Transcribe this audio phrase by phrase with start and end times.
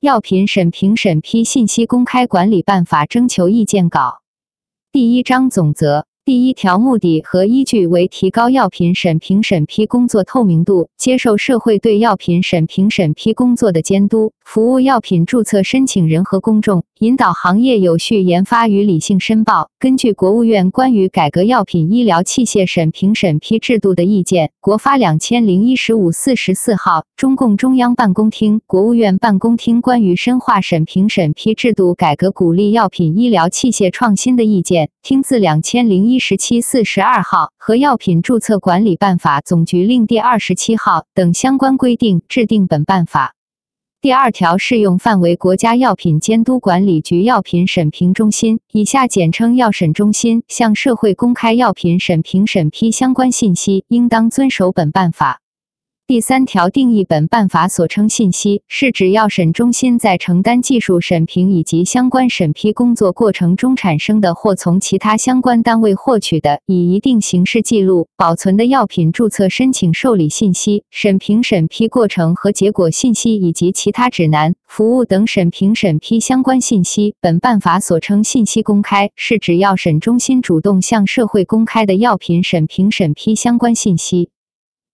[0.00, 4.22] 药品审评审批信息公开管理办法征求意见稿
[4.90, 6.06] 第一章总则。
[6.24, 19.70] 第一条目的和依据为提高药品审评审批工作透明度，接受社会对药品审评审批工作的监督，服务药品注册申请人和公众，引导行业有序研发与理性申报。
[19.78, 43.36] 根据国务院关于改革药品医疗器械审评审批制度的意见（国发两千零一十五四十四号），中共中央办公厅、国务院办公厅关于深化审评审批制度改革、鼓励药品医疗器械创新的意见（听字两千零一十七四十二号）和药品注册管理办法总局令第二十七号等相关规定，制定本办法。
[44.02, 55.42] 第二条适用范围：国家药品监督管理局药品审评中心（以下简称药审中心）向社会公开药品审评审批相关信息，应当遵守本办法。
[56.10, 77.14] 第三条定义本办法所称信息，是指药审中心在承担技术审评以及相关审批工作过程中产生的，或从其他相关单位获取的，以一定形式记录、保存的药品注册申请受理信息、审评审批过程和结果信息以及其他指南、服务等审评审批相关信息。
[77.20, 84.30] 本办法所称信息公开，是指药审中心主动向社会公开的药品审评审批相关信息。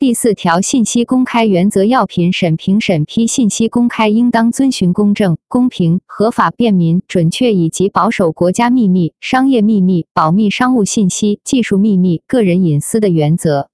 [0.00, 13.68] 第四条信息公开原则：药品审评审批信息公开应当遵循公正、公平、合法、便民、准确以及保守国家秘密、商业秘密、保密商务信息、技术秘密、个人隐私的原则。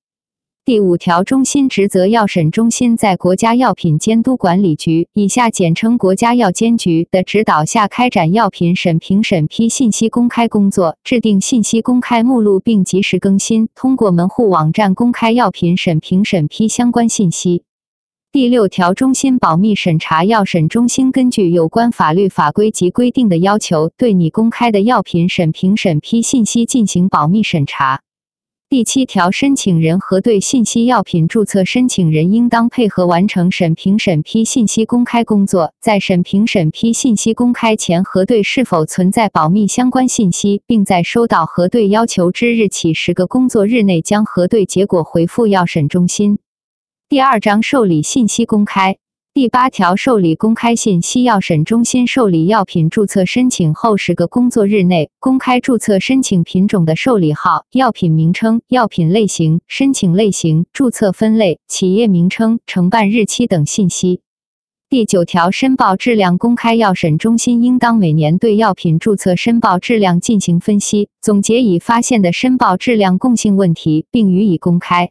[0.67, 17.63] 第五条中心职责：药审中心在国家药品监督管理局（以下简称国家药监局）的指导下，开展药品审评审批信息公开工作，制定信息公开目录并及时更新，通过门户网站公开药品审评审批相关信息。
[18.33, 28.01] 第六条中心保密审查：药审中心根据有关法律法规及规定的要求，对你公开的药品审评审批信息进行保密审查。
[28.69, 46.41] 第七条，申请人核对信息药品注册申请人应当配合完成审评审批信息公开工作，在审评审批信息公开前核对是否存在保密相关信息，并在收到核对要求之日起十个工作日内将核对结果回复药审中心。
[47.09, 48.99] 第二章受理信息公开。
[49.37, 64.23] 第八条，受理公开信息，药审中心受理药品注册申请后十个工作日内，公开注册申请品种的受理号、药品名称、药品类型、申请类型、注册分类、企业名称、承办日期等信息。
[64.89, 75.11] 第九条，申报质量公开，药审中心应当每年对药品注册申报质量进行分析，总结已发现的申报质量共性问题，并予以公开。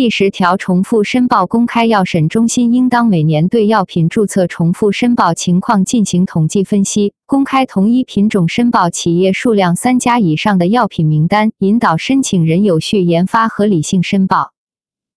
[0.00, 14.54] 第十条，重复申报公开，药审中心应当每年对药品注册重复申报情况进行统计分析，公开同一品种申报企业数量三家以上的药品名单，引导申请人有序研发和理性申报。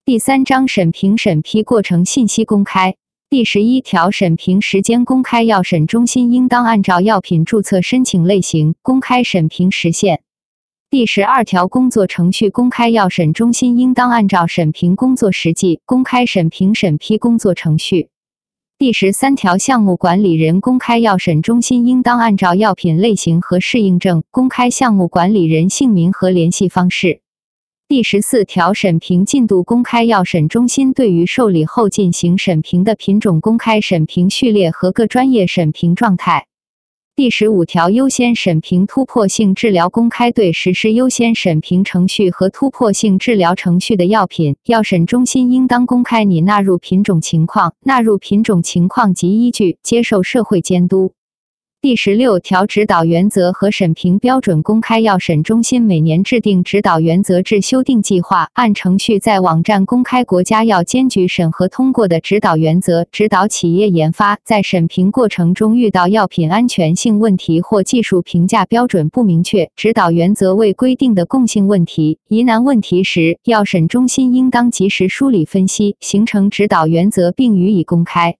[0.04, 2.98] 第三章审评审批过程信息公开。
[3.30, 10.24] 第十一条，审评时间公开，药审中心应当按照药品注册申请类型公开审评时限。
[10.94, 18.10] 第十二条，工作程序公开，药审中心应当按照审评工作实际公开审评审批工作程序。
[18.78, 27.22] 第十三条，项目管理人公开，药审中心应当按照药品类型和适应症公开项目管理人姓名和联系方式。
[27.88, 36.46] 第十四条，审评进度公开，药审中心对于受理后进行审评的品种公开审评序列和各专业审评状态。
[37.16, 51.14] 第十五条，优先审评突破性治疗公开对实施优先审评程序和突破性治疗程序的药品，药审中心应当公开拟纳入品种情况、纳入品种情况及依据，接受社会监督。
[51.84, 64.40] 第十六条，指导原则和审评标准公开，药审中心每年制定指导原则至修订计划，按程序在网站公开国家药监局审核通过的指导原则，指导企业研发。
[64.46, 78.38] 在审评过程中遇到药品安全性问题或技术评价标准不明确、指导原则未规定的共性问题、疑难问题时，药审中心应当及时梳理分析，形成指导原则并予以公开。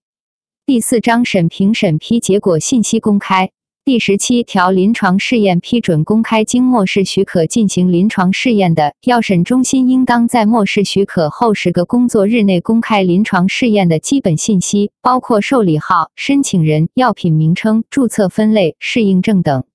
[0.66, 3.52] 第四章审评审批结果信息公开。
[3.84, 19.66] 第十七条，临床试验批准公开，经末世许可进行临床试验的，药审中心应当在末世许可后十个工作日内公开临床试验的基本信息，包括受理号、申请人、药品名称、注册分类、适应症等。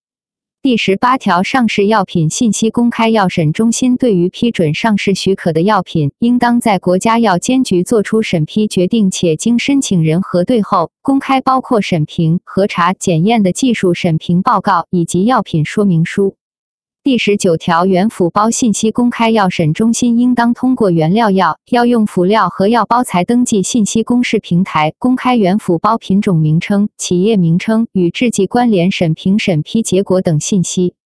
[0.61, 3.11] 第十八条，上市药品信息公开。
[3.11, 16.35] 药审中心对于批准上市许可的药品，应当在国家药监局作出审批决定，且经申请人核对后，公开包括审评、核查、检验的技术审评报告以及药品说明书。
[17.09, 19.31] 第十九条，原辅包信息公开。
[19.31, 30.97] 药审中心应当通过原料药、药用辅料和药包材登记信息公示平台，公开原辅包品种名称、企业名称与制剂关联审评审批结果等信息。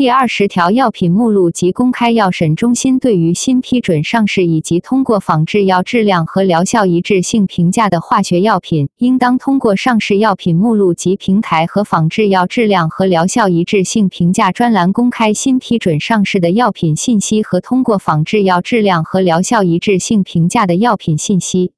[0.00, 2.10] 第二十条，药品目录及公开。
[2.10, 21.74] 药审中心对于新批准上市以及通过仿制药质量和疗效一致性评价的化学药品，应当通过上市药品目录及平台和仿制药质量和疗效一致性评价专栏公开新批准上市的药品信息和通过仿制药质量和疗效一致性评价的药品信息。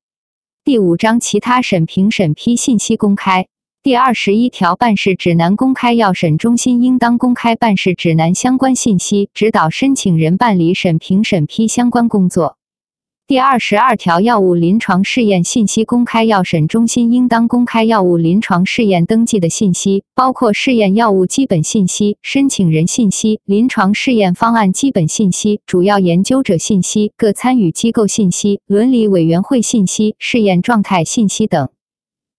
[0.64, 3.48] 第五章其他审评审批信息公开。
[3.84, 5.92] 第二十一条，办事指南公开。
[5.92, 12.58] 药审中心应当公开办事指南相关信息，指导申请人办理审评审批相关工作。
[13.26, 16.22] 第二十二条，药物临床试验信息公开。
[16.22, 31.68] 药审中心应当公开药物临床试验登记的信息，包括试验药物基本信息、申请人信息、临床试验方案基本信息、主要研究者信息、各参与机构信息、伦理委员会信息、试验状态信息等。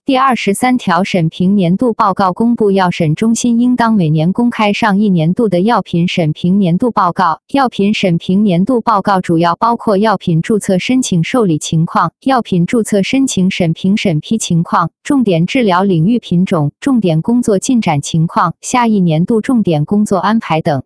[0.06, 2.70] 第二十三条，审评年度报告公布。
[2.70, 7.40] 药审中心应当每年公开上一年度的药品审评年度报告。
[7.50, 20.82] 药品审评年度报告主要包括药品注册申请受理情况、药品注册申请审评审批情况、重点治疗领域品种、重点工作进展情况、下一年度重点工作安排等。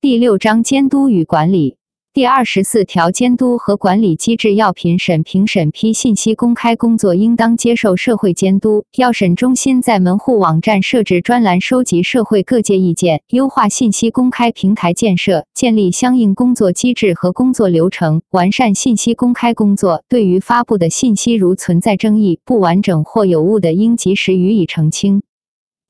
[0.00, 1.77] 第六章，监督与管理。
[2.18, 4.56] 第二十四条，监督和管理机制。
[4.56, 8.84] 药品审评审批信息公开工作应当接受社会监督。
[8.96, 20.02] 药审中心在门户网站设置专栏，收集社会各界意见，优化信息公开平台建设，建立相应工作机制和工作流程，完善信息公开工作。
[20.08, 25.22] 对于发布的信息如存在争议、不完整或有误的，应及时予以澄清。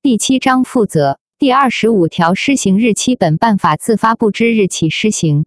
[0.02, 1.18] 第七章负责。
[1.38, 5.46] 第二十五条施行日期，本办法自发布之日起施行。